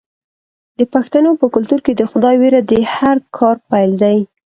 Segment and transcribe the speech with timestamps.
[0.79, 4.17] د پښتنو په کلتور کې د خدای ویره د هر کار پیل دی.